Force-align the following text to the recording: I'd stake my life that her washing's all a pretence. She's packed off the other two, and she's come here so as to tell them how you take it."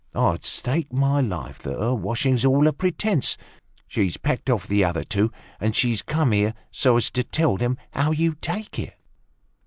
I'd 0.15 0.43
stake 0.45 0.91
my 0.91 1.21
life 1.21 1.59
that 1.59 1.77
her 1.79 1.93
washing's 1.93 2.43
all 2.43 2.65
a 2.65 2.73
pretence. 2.73 3.37
She's 3.87 4.17
packed 4.17 4.49
off 4.49 4.65
the 4.65 4.83
other 4.83 5.03
two, 5.03 5.31
and 5.59 5.75
she's 5.75 6.01
come 6.01 6.31
here 6.31 6.55
so 6.71 6.97
as 6.97 7.11
to 7.11 7.23
tell 7.23 7.55
them 7.55 7.77
how 7.93 8.09
you 8.09 8.33
take 8.33 8.79
it." 8.79 8.97